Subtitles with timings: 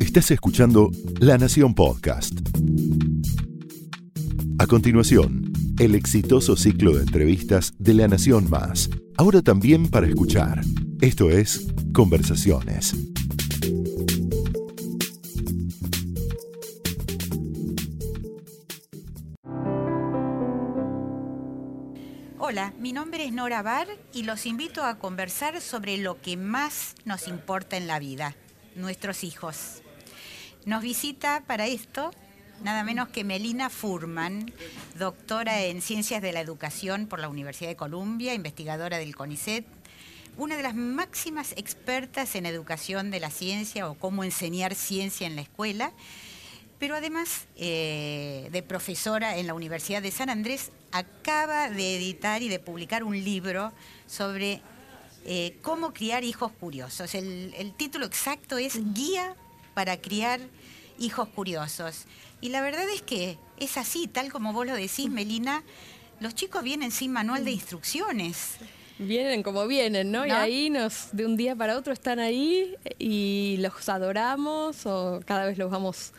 [0.00, 0.90] Estás escuchando
[1.20, 2.32] La Nación Podcast.
[4.58, 10.60] A continuación, el exitoso ciclo de entrevistas de La Nación Más, ahora también para escuchar.
[11.00, 12.94] Esto es Conversaciones.
[22.38, 26.96] Hola, mi nombre es Nora Bar y los invito a conversar sobre lo que más
[27.06, 28.36] nos importa en la vida,
[28.74, 29.82] nuestros hijos.
[30.64, 32.10] Nos visita para esto
[32.62, 34.52] nada menos que Melina Furman,
[34.98, 39.66] doctora en Ciencias de la Educación por la Universidad de Columbia, investigadora del CONICET,
[40.36, 45.36] una de las máximas expertas en educación de la ciencia o cómo enseñar ciencia en
[45.36, 45.92] la escuela,
[46.78, 52.48] pero además eh, de profesora en la Universidad de San Andrés, acaba de editar y
[52.48, 53.72] de publicar un libro
[54.06, 54.62] sobre
[55.24, 57.14] eh, cómo criar hijos curiosos.
[57.14, 59.34] El, el, título exacto es Guía
[59.74, 60.40] para criar
[60.98, 62.04] hijos curiosos.
[62.40, 65.62] Y la verdad es que es así, tal como vos lo decís, Melina,
[66.20, 68.56] los chicos vienen sin manual de instrucciones.
[68.98, 70.26] Vienen como vienen, ¿no?
[70.26, 75.46] Y ahí nos, de un día para otro están ahí y los adoramos o cada
[75.46, 76.12] vez los vamos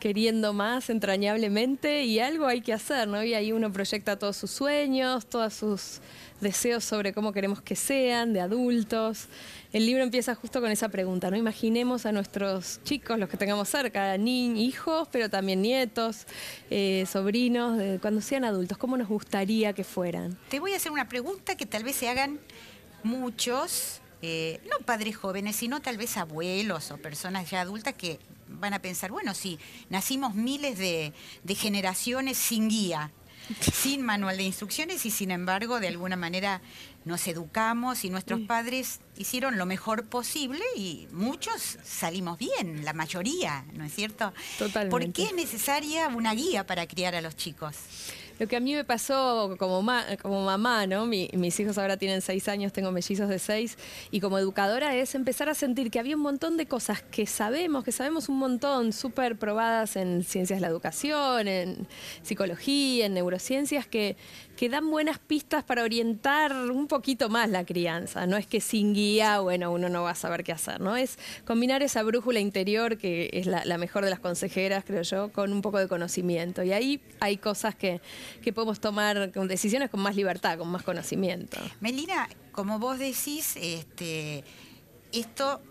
[0.00, 3.22] queriendo más entrañablemente y algo hay que hacer, ¿no?
[3.22, 6.00] Y ahí uno proyecta todos sus sueños, todos sus
[6.40, 9.28] deseos sobre cómo queremos que sean, de adultos.
[9.72, 11.36] El libro empieza justo con esa pregunta, ¿no?
[11.36, 16.26] Imaginemos a nuestros chicos, los que tengamos cerca, niños, hijos, pero también nietos,
[16.70, 20.36] eh, sobrinos, cuando sean adultos, ¿cómo nos gustaría que fueran?
[20.48, 22.40] Te voy a hacer una pregunta que tal vez se hagan
[23.02, 28.18] muchos, eh, no padres jóvenes, sino tal vez abuelos o personas ya adultas que
[28.48, 31.12] van a pensar, bueno, sí, nacimos miles de,
[31.54, 33.10] generaciones sin guía,
[33.72, 36.60] sin manual de instrucciones y sin embargo de alguna manera
[37.04, 43.64] nos educamos y nuestros padres hicieron lo mejor posible y muchos salimos bien, la mayoría,
[43.72, 44.32] ¿no es cierto?
[44.58, 44.90] Totalmente.
[44.90, 47.76] ¿Por qué es necesaria una guía para criar a los chicos?
[48.40, 49.86] Lo que a mí me pasó como,
[50.22, 51.04] como mamá, ¿no?
[51.04, 53.76] mis hijos ahora tienen seis años, tengo mellizos de seis,
[54.10, 57.84] y como educadora es empezar a sentir que había un montón de cosas que sabemos,
[57.84, 61.86] que sabemos un montón, súper probadas en ciencias de la educación, en
[62.22, 64.16] psicología, en neurociencias, que,
[64.60, 68.26] que dan buenas pistas para orientar un poquito más la crianza.
[68.26, 70.98] No es que sin guía, bueno, uno no va a saber qué hacer, ¿no?
[70.98, 75.54] Es combinar esa brújula interior, que es la, mejor de las consejeras, creo yo, con
[75.54, 76.62] un poco de conocimiento.
[76.62, 78.02] Y ahí hay cosas que,
[78.42, 81.56] que podemos tomar con decisiones con más libertad, con más conocimiento.
[81.80, 84.44] Melina, como vos decís, este,
[85.10, 85.62] esto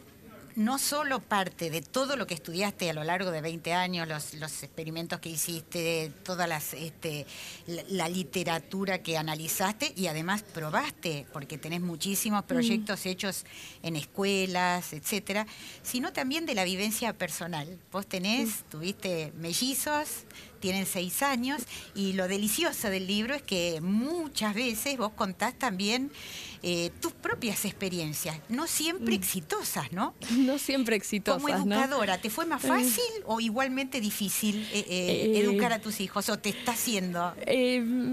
[0.60, 4.62] no solo parte de todo lo que estudiaste a lo largo de 20 años, los,
[4.62, 7.26] experimentos que hiciste, toda las, este,
[7.66, 12.48] la, literatura que analizaste y además probaste, porque tenés muchísimos mm.
[12.48, 13.46] proyectos hechos
[13.84, 15.48] en escuelas, etcétera,
[15.82, 17.80] sino también de la vivencia personal.
[17.94, 20.26] Vos tenés, tuviste mellizos,
[20.60, 21.62] tienen seis años
[21.96, 26.12] y lo delicioso del libro es que muchas veces vos contás también
[26.62, 29.20] eh, tus propias experiencias, no siempre mm.
[29.20, 30.14] exitosas, ¿no?
[30.50, 31.42] No siempre exitosas.
[31.42, 36.28] Como educadora, ¿te fue más fácil o igualmente difícil eh, eh, educar a tus hijos
[36.30, 37.34] o te está haciendo?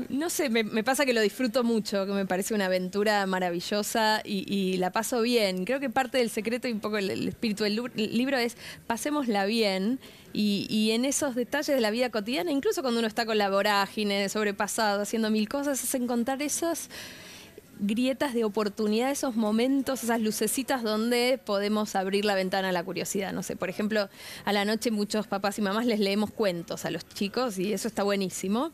[0.08, 4.76] no sé, me, pasa que lo disfruto mucho, que me parece una aventura maravillosa y,
[4.76, 5.64] la paso bien.
[5.64, 9.98] Creo que parte del secreto y un poco el, espíritu del libro es pasémosla bien.
[10.32, 13.48] Y, y, en esos detalles de la vida cotidiana, incluso cuando uno está con la
[13.48, 16.90] vorágine, sobrepasado, haciendo mil cosas, es encontrar esas
[17.78, 23.32] grietas de oportunidad, esos momentos, esas lucecitas donde podemos abrir la ventana a la curiosidad.
[23.32, 24.08] No sé, por ejemplo,
[24.44, 27.88] a la noche muchos papás y mamás les leemos cuentos a los chicos y eso
[27.88, 28.72] está buenísimo.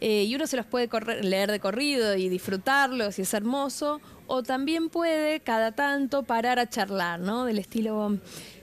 [0.00, 0.88] Eh, y uno se los puede
[1.22, 6.68] leer de corrido y disfrutarlos y es hermoso, o también puede cada tanto parar a
[6.68, 7.44] charlar, ¿no?
[7.44, 8.18] Del estilo,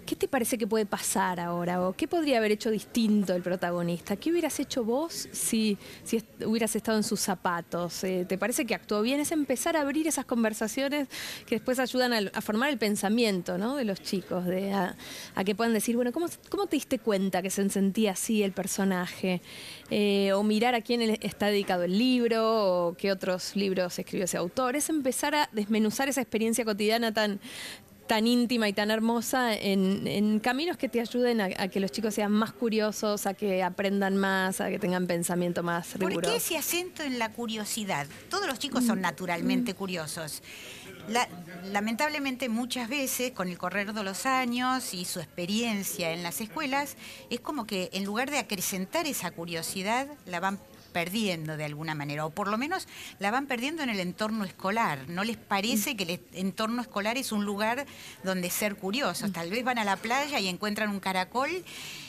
[0.05, 1.87] ¿Qué te parece que puede pasar ahora?
[1.87, 4.15] ¿O qué podría haber hecho distinto el protagonista?
[4.15, 5.79] ¿Qué hubieras hecho vos si,
[6.45, 8.03] hubieras estado en sus zapatos?
[8.03, 9.19] Eh, ¿Te parece que actuó bien?
[9.19, 11.07] Es empezar a abrir esas conversaciones
[11.47, 13.75] que después ayudan a, formar el pensamiento ¿no?
[13.75, 14.95] de los chicos, de, a,
[15.43, 19.41] que puedan decir, bueno, ¿cómo, ¿cómo, te diste cuenta que se sentía así el personaje?
[19.89, 24.37] Eh, o mirar a quién está dedicado el libro, o qué otros libros escribió ese
[24.37, 24.75] autor.
[24.75, 27.39] Es empezar a desmenuzar esa experiencia cotidiana tan,
[28.07, 32.31] tan íntima y tan hermosa en, caminos que te ayuden a, que los chicos sean
[32.31, 36.21] más curiosos, a que aprendan más, a que tengan pensamiento más riguroso.
[36.21, 38.07] ¿Por qué ese acento en la curiosidad?
[38.29, 39.01] Todos los chicos son mm.
[39.01, 39.77] naturalmente mm.
[39.77, 40.43] curiosos.
[41.71, 46.97] lamentablemente muchas veces con el correr de los años y su experiencia en las escuelas
[47.29, 50.59] es como que en lugar de acrecentar esa curiosidad la van
[50.95, 52.87] perdiendo de alguna manera, o por lo menos
[53.19, 55.09] la van perdiendo en el entorno escolar.
[55.09, 57.85] ¿No les parece que el entorno escolar es un lugar
[58.23, 59.33] donde ser curiosos?
[59.33, 61.49] Tal vez van a la playa y encuentran un caracol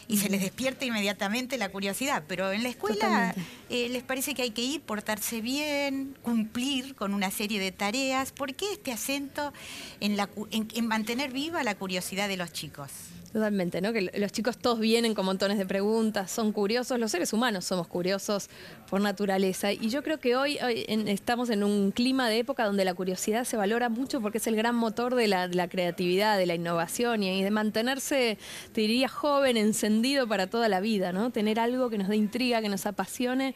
[0.07, 3.35] y se les despierta inmediatamente la curiosidad, pero en la escuela
[3.71, 8.31] eh, les parece que hay que ir, portarse bien, cumplir con una serie de tareas.
[8.31, 9.53] ¿Por qué este acento
[9.99, 12.93] en, la, en mantener viva la curiosidad de los chicos?
[13.37, 13.93] Totalmente, ¿no?
[13.93, 17.87] Que los chicos todos vienen con montones de preguntas, son curiosos, los seres humanos somos
[17.87, 18.49] curiosos
[18.89, 19.75] por naturaleza.
[19.75, 20.57] Y yo creo que hoy,
[20.89, 24.57] estamos en un clima de época donde la curiosidad se valora mucho porque es el
[24.57, 28.39] gran motor de la, creatividad, de la innovación y, de mantenerse,
[28.73, 31.29] te diría, joven, encendido para toda la vida, ¿no?
[31.29, 33.55] Tener algo que nos dé intriga, que nos apasione,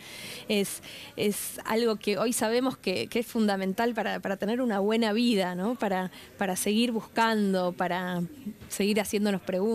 [0.49, 0.83] es,
[1.65, 5.75] algo que hoy sabemos que, es fundamental para, tener una buena vida, ¿no?
[5.75, 8.21] Para, para seguir buscando, para
[8.69, 9.70] seguir haciéndonos preguntas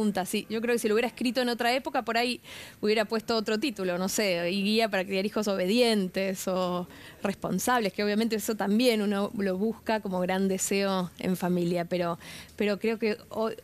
[0.50, 2.42] yo creo que si lo hubiera escrito en otra época, por ahí
[2.82, 6.88] hubiera puesto otro título, no sé, y guía para criar hijos obedientes o
[7.24, 12.20] responsables, que obviamente eso también uno lo busca como gran deseo en familia, pero,
[12.56, 13.18] pero creo que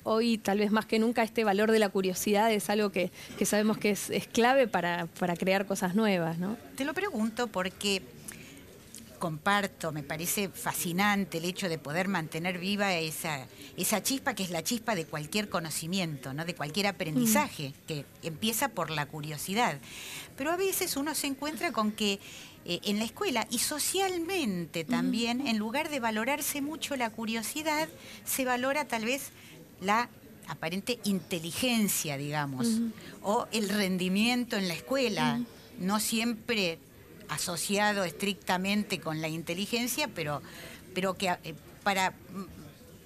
[0.04, 3.12] hoy, tal vez más que nunca este valor de la curiosidad es algo que,
[3.44, 6.58] sabemos que es, clave para, para crear cosas nuevas, ¿no?
[6.76, 8.02] Te lo pregunto porque
[9.22, 13.46] comparto, me parece fascinante el hecho de poder mantener viva esa,
[13.78, 16.44] esa chispa que es la chispa de cualquier conocimiento, ¿no?
[16.44, 17.88] de cualquier aprendizaje, mm.
[17.88, 19.78] que empieza por la curiosidad.
[20.36, 22.20] Pero a veces uno se encuentra con que
[22.66, 27.90] eh, en la escuela y socialmente también, en lugar de valorarse mucho la curiosidad,
[28.26, 29.30] se valora tal vez
[29.82, 30.10] la
[30.48, 32.68] aparente inteligencia, digamos,
[33.22, 35.40] o el rendimiento en la escuela.
[35.78, 36.80] No siempre
[37.32, 40.42] asociado estrictamente con la inteligencia, pero,
[40.94, 42.14] pero que eh, para,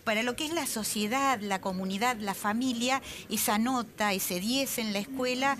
[0.04, 4.94] para lo que es la sociedad, la comunidad, la familia, esa nota, ese 10 en
[4.94, 5.57] la escuela,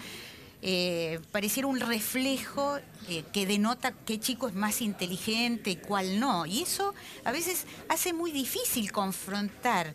[0.64, 6.48] eh, pareciera un reflejo eh, que denota qué chico es más inteligente y cuál no.
[6.48, 9.94] Y eso a veces hace muy difícil confrontar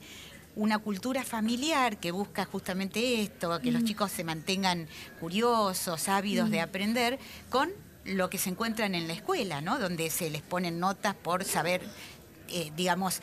[0.55, 3.87] una cultura familiar que busca justamente esto, que los mm.
[3.87, 4.87] chicos se mantengan
[5.19, 6.63] curiosos, ávidos de mm.
[6.63, 7.19] aprender,
[7.49, 7.71] con
[8.05, 9.79] lo que se encuentran en la escuela, ¿no?
[9.79, 11.83] Donde se les ponen notas por saber
[12.53, 13.21] eh, digamos,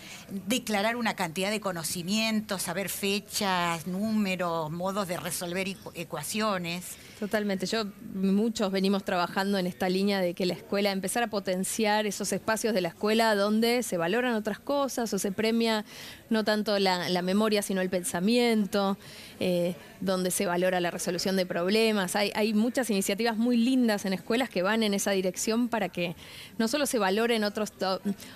[0.47, 6.97] declarar una cantidad de conocimientos, saber fechas, números, modos de resolver ecuaciones.
[7.19, 7.65] Totalmente.
[7.65, 12.31] Yo, muchos venimos trabajando en esta línea de que la escuela, empezar a potenciar esos
[12.31, 15.83] espacios de la escuela donde se valoran otras cosas o se premia
[16.29, 18.97] no tanto la, memoria sino el pensamiento,
[19.39, 22.15] eh, donde se valora la resolución de problemas.
[22.15, 26.15] Hay, hay muchas iniciativas muy lindas en escuelas que van en esa dirección para que
[26.57, 27.73] no solo se valoren otros...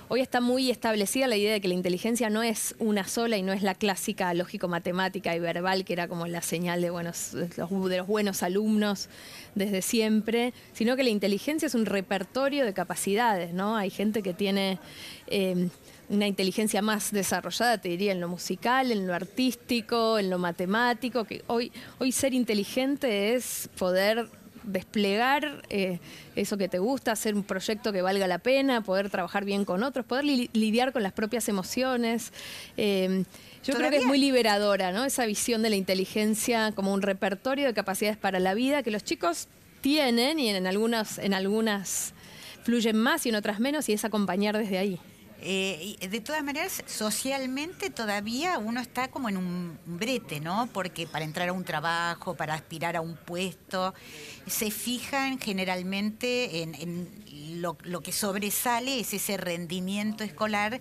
[0.09, 3.43] Hoy está muy establecida la idea de que la inteligencia no es una sola y
[3.43, 7.97] no es la clásica lógico-matemática y verbal que era como la señal de, buenos, de
[7.97, 9.07] los buenos alumnos
[9.53, 13.77] desde siempre, sino que la inteligencia es un repertorio de capacidades, ¿no?
[13.77, 14.79] Hay gente que tiene
[15.27, 15.69] eh,
[16.09, 21.25] una inteligencia más desarrollada, te diría, en lo musical, en lo artístico, en lo matemático,
[21.25, 24.27] que hoy, hoy ser inteligente es poder
[24.63, 25.99] desplegar eh,
[26.35, 29.83] eso que te gusta, hacer un proyecto que valga la pena, poder trabajar bien con
[29.83, 32.31] otros, poder lidiar con las propias emociones.
[32.77, 33.23] Eh,
[33.63, 35.05] yo creo que es muy liberadora, ¿no?
[35.05, 39.03] Esa visión de la inteligencia como un repertorio de capacidades para la vida que los
[39.03, 39.47] chicos
[39.81, 42.13] tienen y en algunas, en algunas
[42.63, 44.99] fluyen más y en otras menos y es acompañar desde ahí.
[45.43, 50.69] Eh, de todas maneras, socialmente todavía uno está como en un brete, ¿no?
[50.71, 53.95] Porque para entrar a un trabajo, para aspirar a un puesto,
[54.45, 57.09] se fijan generalmente en,
[57.59, 60.79] lo, que sobresale es ese rendimiento escolar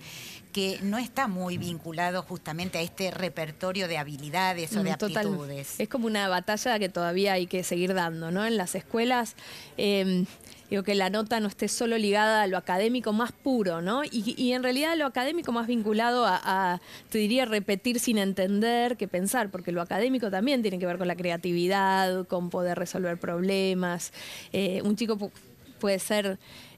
[0.51, 5.79] que no está muy vinculado justamente a este repertorio de habilidades o de mm, aptitudes.
[5.79, 8.45] Es como una batalla que todavía hay que seguir dando, ¿no?
[8.45, 9.35] En las escuelas.
[9.77, 10.25] Em,
[10.69, 14.03] digo, que la nota no esté solo ligada a lo académico más puro, ¿no?
[14.09, 19.51] Y, en realidad lo académico más vinculado a, te diría, repetir sin entender que pensar,
[19.51, 24.11] porque lo académico también tiene que ver con la creatividad, con poder resolver problemas.
[24.53, 25.31] Eh, un chico
[25.81, 26.37] puede ser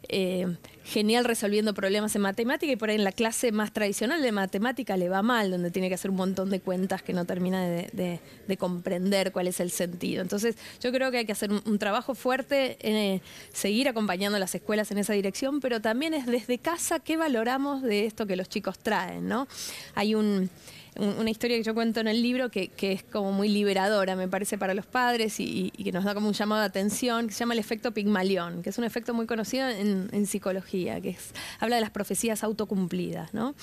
[0.10, 4.32] eh, genial resolviendo problemas en matemática y por ahí en la clase más tradicional de
[4.32, 7.68] matemática le va mal, donde tiene que hacer un montón de cuentas que no termina
[7.68, 8.20] de,
[8.58, 10.22] comprender cuál es el sentido.
[10.22, 14.40] Entonces yo creo que hay que hacer un, trabajo fuerte, en eh, seguir acompañando a
[14.40, 18.36] las escuelas en esa dirección, pero también es desde casa qué valoramos de esto que
[18.36, 19.48] los chicos traen, ¿no?
[19.96, 20.50] Hay un
[20.98, 24.58] una historia que yo cuento en el libro que, es como muy liberadora, me parece,
[24.58, 27.54] para los padres y, que nos da como un llamado de atención, que se llama
[27.54, 31.18] el efecto Pigmalión, que es un efecto muy conocido en, psicología, que
[31.60, 33.34] habla de las profecías autocumplidas.
[33.34, 33.56] ¿no?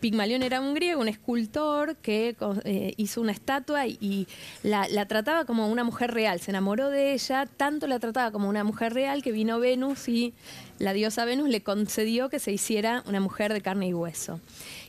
[0.00, 4.26] Pigmalión era un griego, un escultor que eh, hizo una estatua y,
[4.62, 8.48] la, la trataba como una mujer real, se enamoró de ella, tanto la trataba como
[8.48, 10.34] una mujer real que vino Venus y
[10.78, 14.40] la diosa Venus le concedió que se hiciera una mujer de carne y hueso.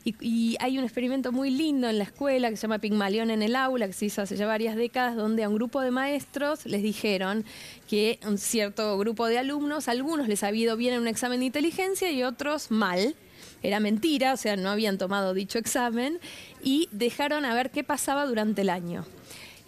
[0.03, 3.55] Y, hay un experimento muy lindo en la escuela que se llama Pigmalión en el
[3.55, 6.81] aula, que se hizo hace ya varias décadas, donde a un grupo de maestros les
[6.81, 7.45] dijeron
[7.87, 11.47] que un cierto grupo de alumnos, algunos les había ido bien en un examen de
[11.47, 13.15] inteligencia y otros mal.
[13.61, 16.19] Era mentira, o sea, no habían tomado dicho examen
[16.63, 19.05] y dejaron a ver qué pasaba durante el año.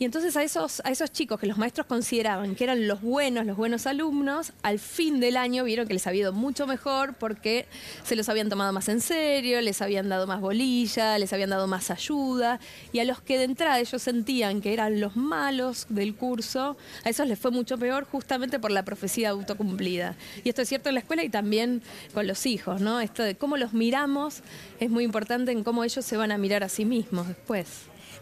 [0.02, 3.46] Y entonces a esos, a esos chicos que los maestros consideraban que eran los buenos,
[3.46, 7.68] los buenos alumnos, al fin del año vieron que les había ido mucho mejor porque
[8.04, 11.68] se los habían tomado más en serio, les habían dado más bolilla, les habían dado
[11.68, 12.60] más ayuda.
[12.92, 17.10] Y a los que de entrada ellos sentían que eran los malos del curso, a
[17.12, 20.16] esos les fue mucho peor justamente por la profecía autocumplida.
[20.44, 21.84] Y esto es cierto en la escuela y también
[22.16, 23.02] con los hijos, ¿no?
[23.02, 24.42] Esto de cómo los miramos
[24.80, 27.68] es muy importante en cómo ellos se van a mirar a sí mismos después.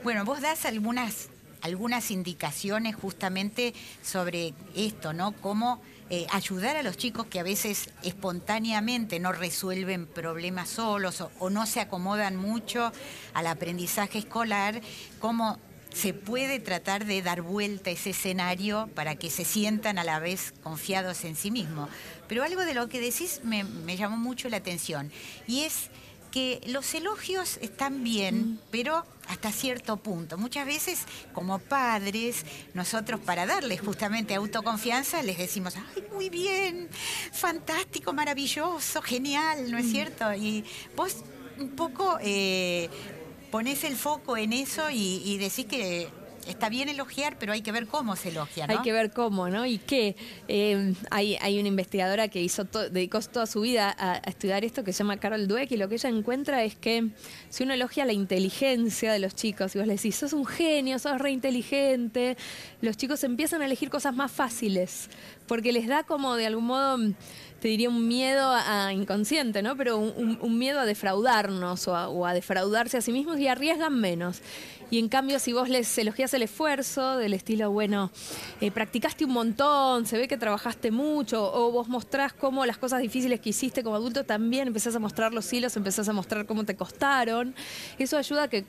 [0.04, 1.30] Bueno, vos das algunas
[1.62, 5.34] algunas indicaciones justamente sobre esto, ¿no?
[5.34, 11.50] Cómo eh, ayudar a los chicos que a veces espontáneamente no resuelven problemas solos o,
[11.52, 12.92] no se acomodan mucho
[13.36, 14.82] al aprendizaje escolar,
[15.20, 15.60] cómo
[15.94, 20.20] se puede tratar de dar vuelta a ese escenario para que se sientan a la
[20.20, 21.90] vez confiados en sí mismos.
[22.28, 25.12] Pero algo de lo que decís me, me llamó mucho la atención
[25.46, 25.92] y es
[26.32, 28.60] que los elogios están bien, mm.
[28.72, 30.38] pero hasta cierto punto.
[30.38, 36.90] Muchas veces, como padres, nosotros para darles justamente autoconfianza, les decimos, ay, muy bien,
[37.32, 39.92] fantástico, maravilloso, genial, ¿no es mm.
[39.92, 40.34] cierto?
[40.34, 40.64] Y
[40.96, 41.18] vos
[41.60, 42.90] un poco eh,
[43.52, 46.10] pones el foco en eso y, y decís que
[46.50, 48.74] está bien elogiar, pero hay que ver cómo se elogia, ¿no?
[48.74, 49.66] Hay que ver cómo, ¿no?
[49.66, 50.16] Y qué.
[50.48, 54.94] Eh, hay, hay una investigadora que hizo dedicó toda su vida a, estudiar esto que
[54.94, 57.10] se llama Carol Dweck y lo que ella encuentra es que
[57.50, 61.00] si uno elogia la inteligencia de los chicos, y vos le decís, sos un genio,
[61.00, 62.38] sos re inteligente,
[62.82, 65.10] los chicos empiezan a elegir cosas más fáciles,
[65.48, 66.98] porque les da como de algún modo
[67.60, 69.76] te diría un miedo a, inconsciente, ¿no?
[69.76, 74.00] Pero un, miedo a defraudarnos o a, o a, defraudarse a sí mismos y arriesgan
[74.00, 74.42] menos.
[74.92, 78.12] Y en cambio, si vos les elogias el esfuerzo, del estilo, bueno,
[78.60, 83.02] eh, practicaste un montón, se ve que trabajaste mucho, o vos mostrás cómo las cosas
[83.02, 86.64] difíciles que hiciste como adulto también empezás a mostrar los hilos, empezás a mostrar cómo
[86.64, 87.54] te costaron.
[88.00, 88.66] Eso ayuda a que,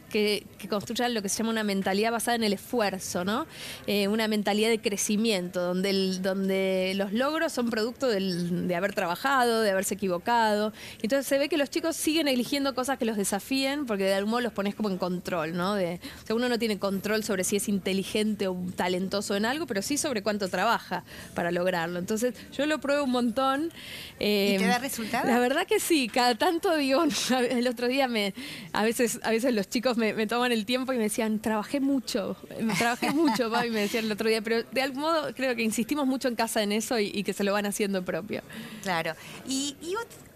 [0.69, 3.47] construyan lo que se llama una mentalidad basada en el esfuerzo, ¿no?
[3.87, 9.71] Eh, una mentalidad de crecimiento, donde, donde los logros son producto de haber trabajado, de
[9.71, 10.73] haberse equivocado.
[11.03, 14.33] Entonces se ve que los chicos siguen eligiendo cosas que los desafíen, porque de algún
[14.33, 15.75] modo los pones como en control, ¿no?
[16.23, 19.83] O sea, uno no tiene control sobre si es inteligente o talentoso en algo, pero
[19.83, 21.99] sí sobre cuánto trabaja para lograrlo.
[21.99, 23.73] Entonces, yo lo pruebo un montón.
[24.19, 25.29] ¿Y te da em, resultado?
[25.29, 26.09] La verdad que sí.
[26.09, 27.05] Cada tanto digo,
[27.51, 28.35] el otro día me,
[28.73, 32.37] a veces, a veces los chicos me, toman el tiempo y me decían, trabajé mucho,
[32.79, 36.07] trabajé mucho, y me decían el otro día, pero de algún modo creo que insistimos
[36.07, 38.43] mucho en casa en eso y, que se lo van haciendo propio.
[38.83, 39.15] Claro.
[39.47, 39.77] Y,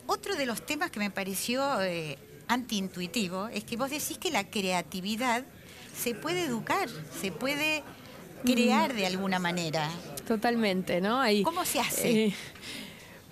[0.07, 4.51] otro de los temas que me pareció eh, antiintuitivo es que vos decís que la
[4.51, 5.47] creatividad
[5.95, 6.89] se puede educar,
[7.21, 7.83] se puede
[8.45, 9.91] crear de alguna manera.
[10.27, 11.23] Totalmente, ¿no?
[11.45, 12.27] ¿Cómo se hace?
[12.27, 12.35] Eh,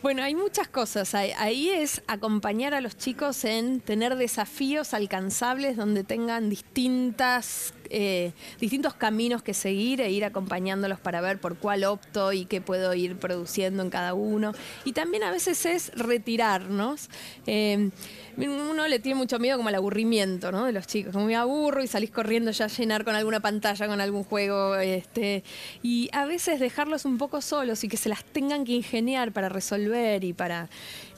[0.02, 1.14] bueno, hay muchas cosas.
[1.14, 8.94] Ahí es acompañar a los chicos en tener desafíos alcanzables donde tengan distintas, eh, distintos
[8.94, 13.16] caminos que seguir e ir acompañándolos para ver por cuál opto y qué puedo ir
[13.16, 14.52] produciendo en cada uno.
[14.84, 17.10] Y también a veces es retirarnos.
[17.46, 17.90] Eh,
[18.38, 20.64] uno le tiene mucho miedo como al aburrimiento, ¿no?
[20.64, 21.12] De los chicos.
[21.12, 24.76] Como me aburro y salís corriendo ya a llenar con alguna pantalla, con algún juego.
[24.76, 25.44] Este,
[25.82, 29.48] y a veces dejarlos un poco solos y que se las tengan que ingeniar para
[29.48, 30.70] resolver y para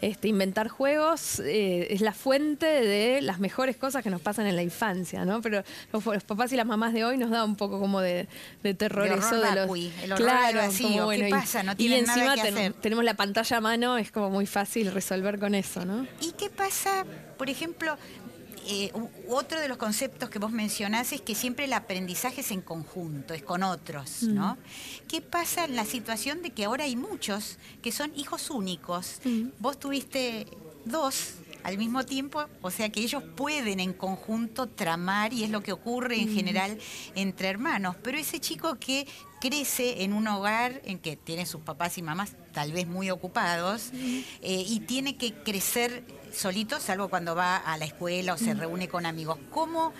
[0.04, 4.56] este, inventar juegos eh, es la fuente de las mejores cosas que nos pasan en
[4.56, 5.40] la infancia, ¿no?
[5.40, 8.28] Pero los, papás y las mamás de hoy nos da un poco como de,
[8.76, 9.54] terror eso de
[10.06, 10.16] los.
[10.16, 11.08] claro, vacío.
[11.08, 11.62] ¿Qué pasa?
[11.62, 12.34] No y, encima
[12.80, 16.06] tenemos la pantalla a mano, es como muy fácil resolver con eso, ¿no?
[16.20, 17.04] ¿Y qué pasa,
[17.38, 17.96] por ejemplo,
[18.66, 18.92] eh,
[19.28, 23.34] otro de los conceptos que vos mencionás es que siempre el aprendizaje es en conjunto,
[23.34, 24.34] es con otros, mm.
[24.34, 24.58] ¿no?
[25.08, 29.20] ¿Qué pasa en la situación de que ahora hay muchos que son hijos únicos?
[29.24, 29.48] Mm.
[29.58, 30.46] Vos tuviste
[30.84, 35.62] dos al mismo tiempo, o sea que ellos pueden en conjunto tramar y es lo
[35.62, 36.34] que ocurre en mm.
[36.34, 36.78] general
[37.14, 39.06] entre hermanos, pero ese chico que
[39.40, 43.90] crece en un hogar en que tiene sus papás y mamás tal vez muy ocupados
[43.92, 48.88] eh, y tiene que crecer solito, salvo cuando va a la escuela o se reúne
[48.88, 49.38] con amigos.
[49.50, 49.92] ¿Cómo,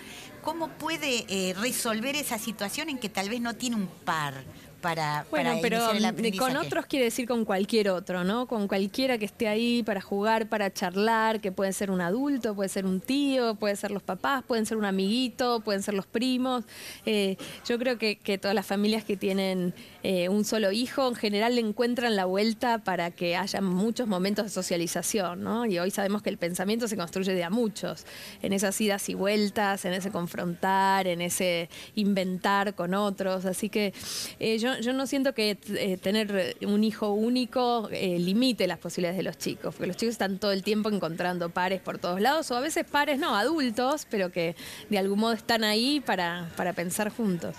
[0.43, 4.43] cómo puede eh, resolver esa situación en que tal vez no tiene un par
[4.85, 6.53] para, bueno, para pero el mm, aprendizaje?
[6.53, 8.45] con otros quiere decir con cualquier otro, ¿no?
[8.45, 12.69] Con cualquiera que esté ahí para jugar, para charlar, que puede ser un adulto, puede
[12.69, 16.65] ser un tío, puede ser los papás, pueden ser un amiguito, pueden ser los primos.
[17.07, 17.35] Eh,
[17.67, 19.73] yo creo que, que todas las familias que tienen
[20.07, 24.45] eh, un solo hijo en general le encuentran la vuelta para que haya muchos momentos
[24.45, 25.65] de socialización, ¿no?
[25.65, 28.05] Y hoy sabemos que el pensamiento se construye de a muchos,
[28.43, 33.45] en esas idas y vueltas, en ese confrontar, en ese inventar con otros.
[33.45, 33.95] Así que
[34.39, 39.23] eh, yo, yo no siento que eh, tener un hijo único limite las posibilidades de
[39.23, 42.55] los chicos, porque los chicos están todo el tiempo encontrando pares por todos lados, o
[42.55, 44.55] a veces pares no, adultos, pero que
[44.91, 47.55] de algún modo están ahí para, para pensar juntos.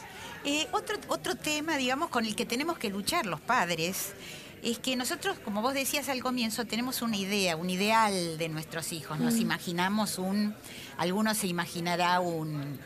[0.47, 4.15] Eh, otro, otro tema, digamos, con el que tenemos que luchar los padres,
[4.62, 8.93] es que nosotros, como vos decías al comienzo, tenemos una idea, un ideal de nuestros
[8.93, 9.19] hijos.
[9.19, 10.55] Nos imaginamos un,
[10.99, 12.79] algunos se imaginará un,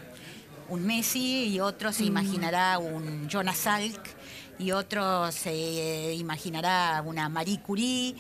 [0.71, 4.09] un Messi y otro se imaginará un Jonas Salk
[4.59, 8.15] y otro se imaginará una Marie Curie,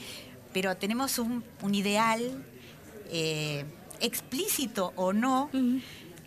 [0.52, 2.44] pero tenemos un, un ideal
[3.11, 3.64] eh,
[4.00, 5.49] explícito o no.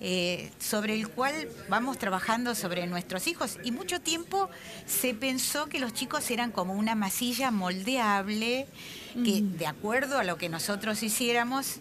[0.05, 3.57] Eh, sobre el cual vamos trabajando sobre nuestros hijos.
[3.63, 4.50] Y mucho tiempo
[4.86, 8.67] se pensó que los chicos eran como una masilla moldeable,
[9.13, 11.79] que de acuerdo a lo que nosotros hiciéramos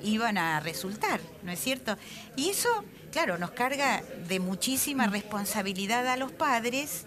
[0.00, 1.98] iban a resultar, ¿no es cierto?
[2.36, 2.68] Y eso,
[3.10, 7.06] claro, nos carga de muchísima responsabilidad a los padres,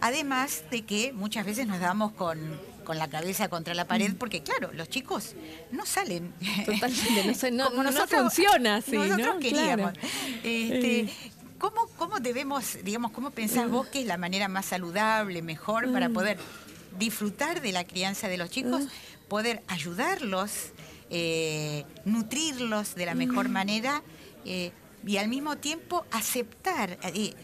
[0.00, 4.42] además de que muchas veces nos damos con, con la cabeza contra la pared, porque
[4.42, 5.34] claro, los chicos
[5.72, 6.32] no salen.
[6.64, 9.38] Totalmente, no sé, no- como no nosotros- funciona así, Nosotros ¿no?
[9.40, 9.92] queríamos.
[9.92, 10.08] Claro.
[10.42, 11.14] Este, Eh.
[11.58, 15.92] ¿cómo, ¿Cómo debemos, digamos, cómo pensás vos que es la manera más saludable, mejor, Mm.
[15.92, 16.38] para poder
[16.98, 19.28] disfrutar de la crianza de los chicos, Mm.
[19.28, 20.50] poder ayudarlos,
[21.10, 23.18] eh, nutrirlos de la Mm.
[23.18, 24.02] mejor manera
[24.46, 24.72] eh,
[25.06, 27.34] y al mismo tiempo aceptar, eh,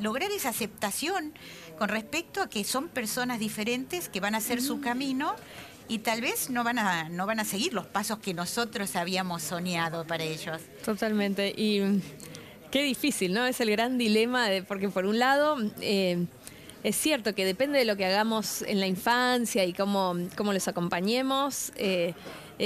[0.00, 1.32] lograr esa aceptación
[1.78, 4.62] con respecto a que son personas diferentes que van a hacer Mm.
[4.64, 5.34] su camino
[5.88, 9.42] y tal vez no van a no van a seguir los pasos que nosotros habíamos
[9.42, 10.60] soñado para ellos.
[10.84, 11.52] Totalmente.
[11.56, 12.00] Y mm,
[12.70, 13.44] qué difícil, ¿no?
[13.46, 16.24] Es el gran dilema, de, porque por un lado, eh,
[16.84, 20.66] es cierto que depende de lo que hagamos en la infancia y cómo, cómo los
[20.68, 21.72] acompañemos.
[21.76, 22.14] eh,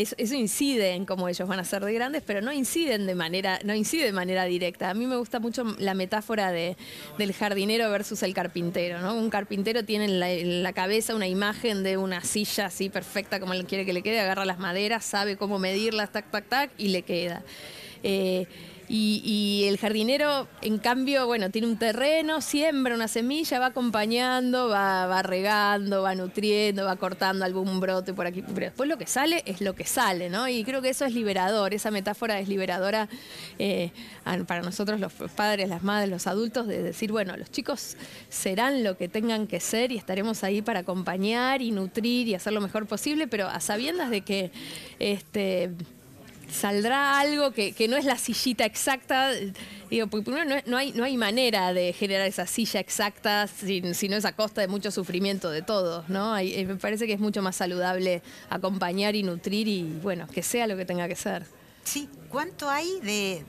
[0.03, 3.15] es- eso incide en cómo ellos van a ser de grandes, pero no inciden de
[3.15, 4.91] manera, no incide de manera directa.
[4.91, 6.77] A mí me gusta mucho la metáfora de,
[7.19, 9.15] del jardinero versus el carpintero, ¿no?
[9.15, 13.41] Un carpintero tiene en la, en la cabeza una imagen de una silla así perfecta
[13.41, 16.71] como él quiere que le quede, agarra las maderas, sabe cómo medirlas, tac, tac, tac,
[16.79, 17.43] y le queda.
[18.03, 18.47] Eh,
[18.89, 25.07] y, el jardinero, en cambio, bueno, tiene un terreno, siembra una semilla, va acompañando, va,
[25.07, 28.43] va regando, va nutriendo, va cortando algún brote por aquí.
[28.43, 30.49] Pero después lo que sale es lo que sale, ¿no?
[30.49, 33.09] Y creo que eso es liberador, esa metáfora es liberadora
[33.59, 33.91] eh,
[34.47, 37.97] para nosotros los padres, las madres, los adultos, de decir, bueno, los chicos
[38.29, 42.53] serán lo que tengan que ser y estaremos ahí para acompañar y nutrir y hacer
[42.53, 44.53] lo mejor posible, pero a sabiendas de que
[44.99, 45.73] este
[46.51, 49.31] saldrá algo que, que no es la sillita exacta.
[49.91, 54.17] Digo, porque no, no hay, no hay manera de generar esa silla exacta si no
[54.17, 56.37] es a costa de mucho sufrimiento de todos, ¿no?
[56.39, 60.67] Eh, me parece que es mucho más saludable acompañar y nutrir y, bueno, que sea
[60.67, 61.45] lo que tenga que ser.
[61.85, 63.45] Sí, ¿cuánto hay de,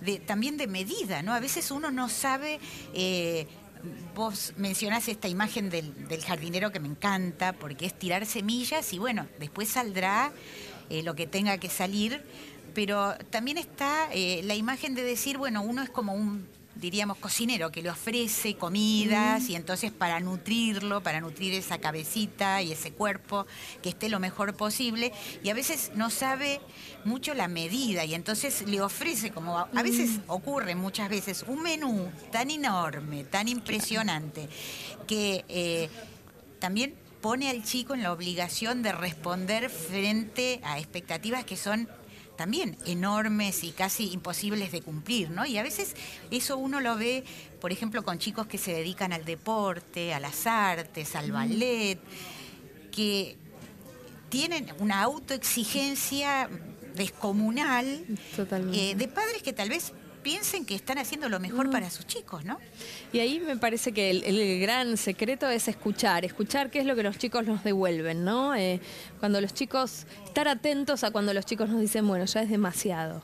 [0.00, 1.34] de- también de medida, ¿no?
[1.34, 2.60] A veces uno no sabe.
[2.94, 3.46] eh,
[4.14, 8.98] vos mencionás esta imagen del, del jardinero que me encanta, porque es tirar semillas y
[8.98, 10.32] bueno, después saldrá
[10.90, 12.22] eh, lo que tenga que salir,
[12.74, 16.46] pero también está eh, la imagen de decir, bueno, uno es como un
[16.80, 22.72] diríamos, cocinero que le ofrece comidas y entonces para nutrirlo, para nutrir esa cabecita y
[22.72, 23.46] ese cuerpo,
[23.82, 26.60] que esté lo mejor posible, y a veces no sabe
[27.04, 31.62] mucho la medida y entonces le ofrece, como a, a veces ocurre muchas veces, un
[31.62, 34.48] menú tan enorme, tan impresionante,
[35.06, 35.88] que eh,
[36.58, 41.88] también pone al chico en la obligación de responder frente a expectativas que son
[42.36, 45.44] también enormes y casi imposibles de cumplir, ¿no?
[45.44, 45.94] Y a veces
[46.30, 47.22] eso uno lo ve,
[47.60, 51.98] por ejemplo, con chicos que se dedican al deporte, a las artes, al ballet,
[52.90, 53.36] que
[54.30, 56.48] tienen una autoexigencia
[56.94, 58.06] descomunal
[58.72, 62.44] eh, de padres que tal vez piensen que están haciendo lo mejor para sus chicos,
[62.44, 62.58] ¿no?
[63.12, 66.94] Y ahí me parece que el, el gran secreto es escuchar, escuchar qué es lo
[66.96, 68.54] que los chicos nos devuelven, ¿no?
[68.54, 68.80] Eh,
[69.18, 73.22] cuando los chicos, estar atentos a cuando los chicos nos dicen, bueno, ya es demasiado.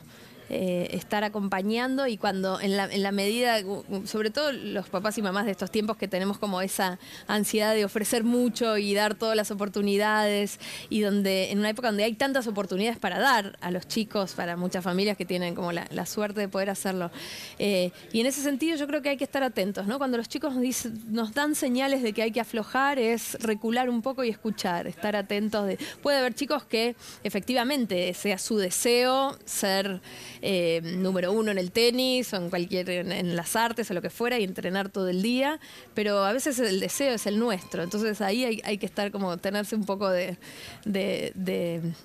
[0.49, 3.59] Eh, estar acompañando y cuando en la, en la medida,
[4.05, 7.85] sobre todo los papás y mamás de estos tiempos que tenemos como esa ansiedad de
[7.85, 12.47] ofrecer mucho y dar todas las oportunidades y donde en una época donde hay tantas
[12.47, 16.47] oportunidades para dar a los chicos, para muchas familias que tienen como la, suerte de
[16.47, 17.11] poder hacerlo.
[17.59, 19.97] Eh, y en ese sentido yo creo que hay que estar atentos, ¿no?
[19.97, 24.01] Cuando los chicos nos, nos dan señales de que hay que aflojar es recular un
[24.01, 25.67] poco y escuchar, estar atentos.
[25.67, 30.01] De, puede haber chicos que efectivamente sea su deseo ser
[30.41, 34.09] eh, número uno en el tenis o en cualquier en, las artes o lo que
[34.09, 35.59] fuera y entrenar todo el día,
[35.93, 39.75] pero a veces el deseo es el nuestro, entonces ahí hay, que estar como tenerse
[39.75, 40.37] un poco de,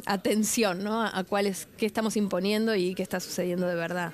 [0.06, 1.02] atención ¿no?
[1.02, 4.12] a, cuál es, qué estamos imponiendo y qué está sucediendo de verdad.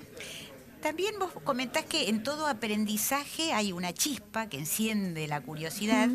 [0.80, 6.08] También vos comentás que en todo aprendizaje hay una chispa que enciende la curiosidad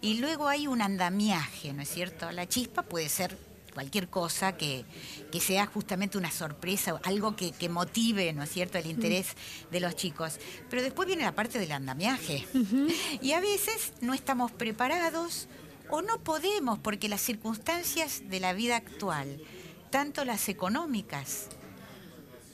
[0.00, 2.30] y luego hay un andamiaje, ¿no es cierto?
[2.30, 3.36] La chispa puede ser
[3.74, 4.86] cualquier cosa que,
[5.40, 9.26] sea justamente una sorpresa, algo que, motive, ¿no es cierto?, el interés
[9.70, 10.38] de los chicos.
[10.70, 12.46] Pero después viene la parte del andamiaje.
[13.20, 15.48] Y a veces no estamos preparados
[15.90, 19.40] o no podemos porque las circunstancias de la vida actual,
[19.90, 21.48] tanto las económicas,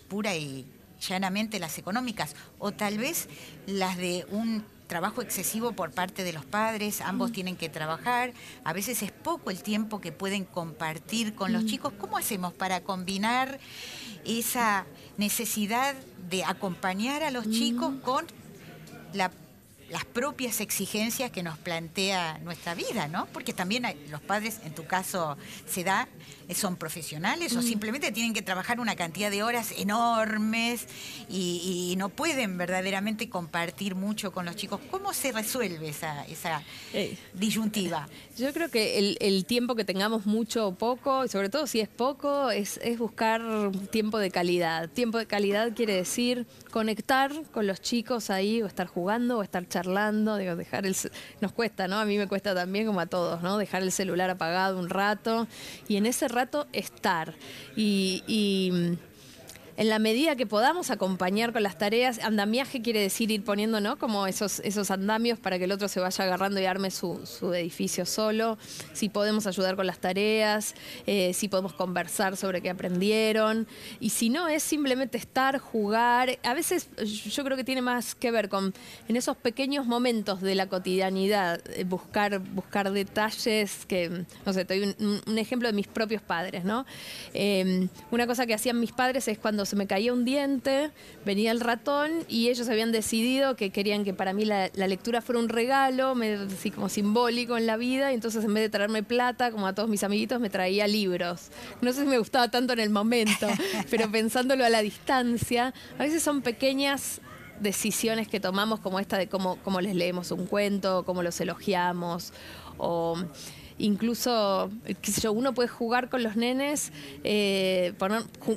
[0.08, 0.66] pura y
[1.00, 3.28] llanamente las económicas, o tal vez
[3.66, 8.32] las de un trabajo excesivo por parte de los padres, ambos tienen que trabajar,
[8.64, 11.92] a veces es poco el tiempo que pueden compartir con los chicos.
[11.96, 13.60] ¿Cómo hacemos para combinar
[14.26, 15.94] esa necesidad
[16.28, 18.26] de acompañar a los chicos con
[19.12, 19.30] la
[19.90, 23.26] las propias exigencias que nos plantea nuestra vida, ¿no?
[23.32, 26.08] Porque también los padres, en tu caso, se da,
[26.48, 27.62] eh, son profesionales o mm.
[27.62, 30.86] simplemente tienen que trabajar una cantidad de horas enormes
[31.28, 34.80] y, no pueden verdaderamente compartir mucho con los chicos.
[34.90, 36.62] ¿Cómo se resuelve esa, esa
[37.34, 38.08] disyuntiva?
[38.38, 41.88] Yo creo que el, tiempo que tengamos mucho o poco, y sobre todo si es
[41.88, 43.42] poco, es, es buscar
[43.90, 44.88] tiempo de calidad.
[44.88, 49.68] Tiempo de calidad quiere decir conectar con los chicos ahí, o estar jugando, o estar
[49.68, 49.79] charlando,
[50.36, 50.96] digo, dejar el
[51.40, 51.98] nos cuesta, ¿no?
[51.98, 53.58] A mí me cuesta también como a todos, ¿no?
[53.58, 55.46] Dejar el celular apagado un rato
[55.88, 57.34] y en ese rato estar.
[57.76, 58.98] y
[59.80, 63.96] en la medida que podamos acompañar con las tareas, andamiaje quiere decir ir poniendo, ¿no?
[63.96, 67.18] Como esos, esos andamios para que el otro se vaya agarrando y arme su,
[67.54, 68.58] edificio solo.
[68.92, 70.74] Si podemos ayudar con las tareas,
[71.06, 73.66] eh, si podemos conversar sobre qué aprendieron.
[74.00, 76.38] Y si no, es simplemente estar, jugar.
[76.42, 78.74] A veces yo creo que tiene más que ver con
[79.08, 84.78] en esos pequeños momentos de la cotidianidad, eh, buscar, buscar detalles que, no sé, te
[84.78, 84.94] doy
[85.26, 86.84] un, ejemplo de mis propios padres, ¿no?
[87.32, 90.90] Eh, una cosa que hacían mis padres es cuando se me caía un diente,
[91.24, 95.38] venía el ratón y ellos habían decidido que querían que para mí la, lectura fuera
[95.38, 96.16] un regalo,
[96.52, 99.72] así como simbólico en la vida, y entonces en vez de traerme plata, como a
[99.72, 101.52] todos mis amiguitos, me traía libros.
[101.82, 103.46] No sé si me gustaba tanto en el momento,
[103.90, 107.20] pero pensándolo a la distancia, a veces son pequeñas
[107.60, 112.32] decisiones que tomamos como esta de cómo, cómo les leemos un cuento, cómo los elogiamos,
[112.76, 113.16] o
[113.80, 116.92] incluso, qué sé yo, uno puede jugar con los nenes,
[117.24, 117.92] eh,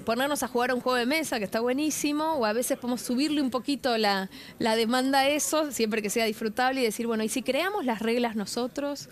[0.06, 3.02] ponernos a jugar a un juego de mesa que está buenísimo, o a veces podemos
[3.02, 7.30] subirle un poquito la, demanda a eso, siempre que sea disfrutable, y decir, bueno, ¿y
[7.30, 9.10] si creamos las reglas nosotros?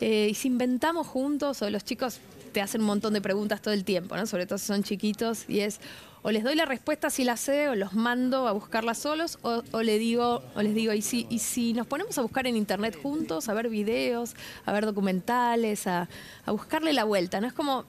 [0.00, 1.62] Eh, ¿Y si inventamos juntos?
[1.62, 2.20] O los chicos
[2.52, 4.26] te hacen un montón de preguntas todo el tiempo, ¿no?
[4.26, 5.80] Sobre todo si son chiquitos, y es
[6.22, 9.82] o les doy la respuesta si la sé, o los mando a buscarla solos, o,
[9.82, 12.98] le digo, o les digo, ¿y si, y si nos ponemos a buscar en internet
[13.02, 14.34] juntos, a ver videos,
[14.66, 16.08] a ver documentales, a,
[16.44, 17.40] a buscarle la vuelta?
[17.40, 17.46] ¿No?
[17.46, 17.86] Es como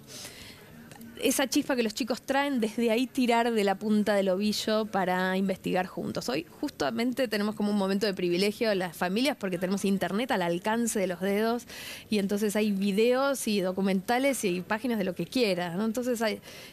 [1.23, 5.37] esa chispa que los chicos traen, desde ahí tirar de la punta del ovillo para
[5.37, 6.29] investigar juntos.
[6.29, 10.99] Hoy justamente tenemos como un momento de privilegio las familias porque tenemos internet al alcance
[10.99, 11.65] de los dedos
[12.09, 15.73] y entonces hay videos y documentales y páginas de lo que quiera.
[15.73, 16.21] Entonces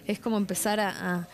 [0.07, 1.29] es como empezar a,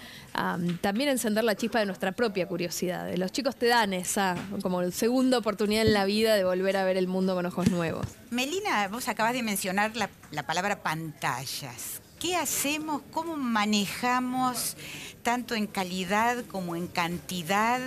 [0.81, 3.13] también encender la chispa de nuestra propia curiosidad.
[3.17, 6.97] Los chicos te dan esa como segunda oportunidad en la vida de volver a ver
[6.97, 8.07] el mundo con ojos nuevos.
[8.31, 12.04] Melina, vos acabas de mencionar la palabra pantallas.
[12.25, 13.03] ¿Qué hacemos?
[13.13, 14.79] ¿Cómo manejamos
[15.23, 17.83] tanto en calidad como en cantidad?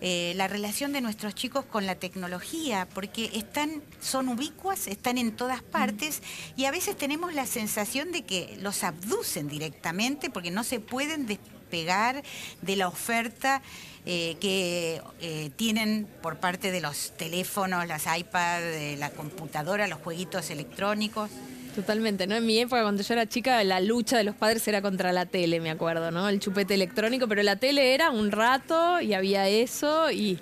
[0.00, 5.34] Eh, la relación de nuestros chicos con la tecnología, porque están, son ubicuas, están en
[5.34, 6.22] todas partes
[6.54, 11.26] y a veces tenemos la sensación de que los abducen directamente porque no se pueden
[11.26, 12.22] despegar
[12.60, 13.62] de la oferta
[14.06, 20.50] eh, que eh, tienen por parte de los teléfonos, las iPads, la computadora, los jueguitos
[20.50, 21.30] electrónicos.
[21.74, 22.34] Totalmente, ¿no?
[22.34, 25.24] En mi época, cuando yo era chica, la lucha de los padres era contra la
[25.24, 26.28] tele, me acuerdo, ¿no?
[26.28, 30.38] El chupete electrónico, pero la tele era un rato y había eso y,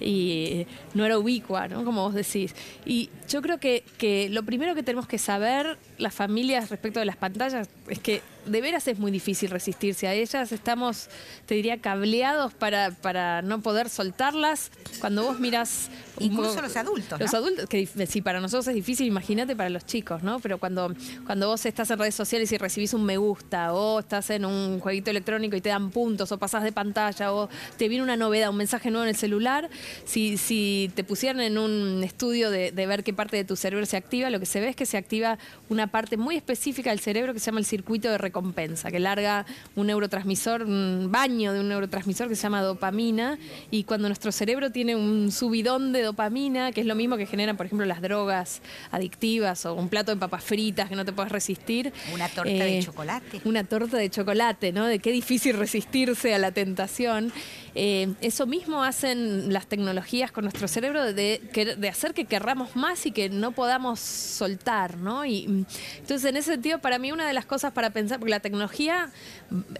[0.00, 1.84] y no era ubicua, ¿no?
[1.84, 2.54] Como vos decís.
[2.84, 7.06] Y yo creo que, que lo primero que tenemos que saber las familias respecto de
[7.06, 10.52] las pantallas es que de veras es muy difícil resistirse a ellas.
[10.52, 11.08] Estamos,
[11.46, 14.70] te diría, cableados para, para no poder soltarlas.
[15.00, 15.90] Cuando vos miras...
[16.18, 17.20] Incluso los adultos.
[17.20, 20.40] Los adultos, que si para nosotros es difícil, imagínate para los chicos, ¿no?
[20.40, 20.94] Pero cuando,
[21.26, 24.80] cuando vos estás en redes sociales y recibís un me gusta, o estás en un
[24.80, 28.48] jueguito electrónico y te dan puntos, o pasás de pantalla, o te viene una novedad,
[28.50, 29.68] un mensaje nuevo en el celular,
[30.04, 33.86] si, si te pusieran en un estudio de, de ver qué parte de tu cerebro
[33.86, 37.00] se activa, lo que se ve es que se activa una parte muy específica del
[37.00, 41.60] cerebro que se llama el circuito de recompensa, que larga un neurotransmisor, un baño de
[41.60, 43.38] un neurotransmisor que se llama dopamina,
[43.70, 47.56] y cuando nuestro cerebro tiene un subidón de dopamina, que es lo mismo que generan,
[47.56, 51.32] por ejemplo, las drogas adictivas o un plato de papas fritas que no te puedes
[51.32, 51.92] resistir.
[52.12, 53.40] Una torta de eh, chocolate.
[53.44, 54.86] Una torta de chocolate, ¿no?
[54.86, 57.32] De qué difícil resistirse a la tentación.
[57.78, 61.42] Eh, eso mismo hacen las tecnologías con nuestro cerebro de,
[61.90, 65.26] hacer que querramos más y que no podamos soltar, ¿no?
[65.26, 65.66] Y mm,
[65.98, 69.10] entonces, en ese sentido, para mí una de las cosas para pensar, porque la tecnología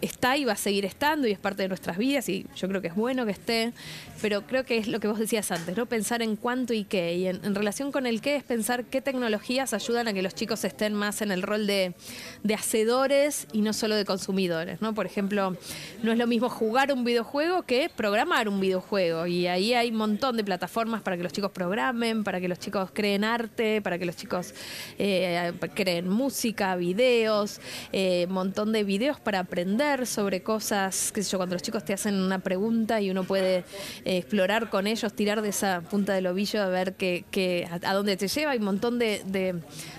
[0.03, 2.83] está y va a seguir estando y es parte de nuestras vidas y yo creo
[2.83, 3.73] que es bueno que esté,
[4.21, 5.87] pero creo que es lo que vos decías antes, ¿no?
[5.87, 7.17] Pensar en cuánto y qué.
[7.17, 10.65] Y en, relación con el qué es pensar qué tecnologías ayudan a que los chicos
[10.65, 11.95] estén más en el rol de,
[12.43, 14.95] de hacedores y no solo de consumidores, ¿no?
[14.95, 15.57] Por ejemplo,
[16.03, 19.27] no es lo mismo jugar un videojuego que programar un videojuego.
[19.27, 22.59] Y ahí hay un montón de plataformas para que los chicos programen, para que los
[22.59, 24.55] chicos creen arte, para que los chicos
[24.99, 31.33] eh, creen música, videos, un eh, montón de videos para aprender sobre cosas, qué sé
[31.33, 33.59] yo, cuando los chicos te hacen una pregunta y uno puede
[34.05, 38.16] eh, explorar con ellos, tirar de esa punta del ovillo a ver qué, a, dónde
[38.16, 38.53] te lleva.
[38.53, 39.22] Hay un montón de,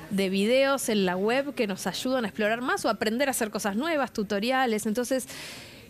[0.09, 3.49] de videos en la web que nos ayudan a explorar más o aprender a hacer
[3.49, 4.85] cosas nuevas, tutoriales.
[4.85, 5.27] Entonces,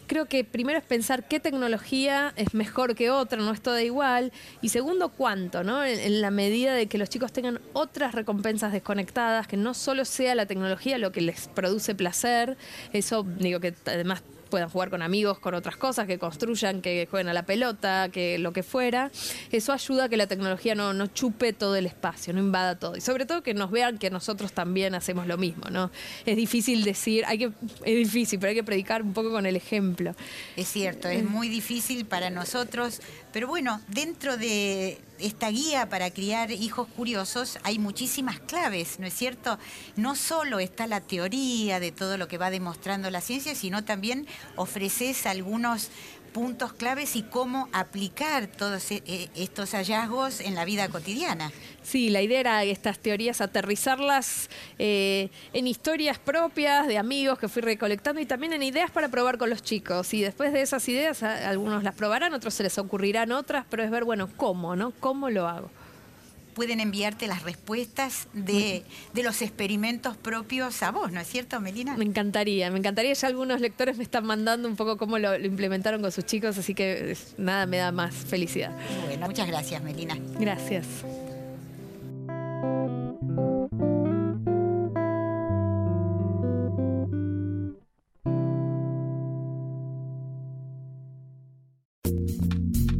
[0.07, 4.31] creo que primero es pensar qué tecnología es mejor que otra, no es toda igual.
[4.61, 5.83] Y segundo, cuánto, ¿no?
[5.83, 10.33] En, la medida de que los chicos tengan otras recompensas desconectadas, que no solo sea
[10.33, 12.57] la tecnología lo que les produce placer,
[12.93, 17.29] eso digo que además puedan jugar con amigos, con otras cosas, que construyan, que jueguen
[17.29, 19.11] a la pelota, que lo que fuera.
[19.51, 22.95] Eso ayuda a que la tecnología no, chupe todo el espacio, no invada todo.
[22.95, 25.91] Y sobre todo que nos vean que nosotros también hacemos lo mismo, ¿no?
[26.25, 27.51] Es difícil decir, hay que,
[27.85, 30.15] es difícil, pero hay que predicar un poco con el ejemplo.
[30.55, 33.01] Es cierto, es muy difícil para nosotros,
[33.37, 39.13] pero bueno, dentro de esta guía para criar hijos curiosos hay muchísimas claves, ¿no es
[39.13, 39.59] cierto?
[39.95, 44.25] No solo está la teoría de todo lo que va demostrando la ciencia, sino también
[44.55, 45.91] ofreces algunos
[46.27, 51.51] puntos claves y cómo aplicar todos e, e, estos hallazgos en la vida cotidiana.
[51.83, 57.61] Sí, la idea era estas teorías aterrizarlas eh, en historias propias de amigos que fui
[57.61, 60.13] recolectando y también en ideas para probar con los chicos.
[60.13, 63.89] Y después de esas ideas, algunos las probarán, otros se les ocurrirán otras, pero es
[63.89, 64.91] ver, bueno, cómo, ¿no?
[64.99, 65.71] ¿Cómo lo hago?
[66.57, 71.95] Pueden enviarte las respuestas de, los experimentos propios a vos, ¿no es cierto, Melina?
[71.95, 73.13] Me encantaría, me encantaría.
[73.13, 76.73] Ya algunos lectores me están mandando un poco cómo lo, implementaron con sus chicos, así
[76.73, 78.75] que nada me da más felicidad.
[79.05, 80.17] Bueno, muchas gracias, Melina.
[80.39, 80.87] Gracias.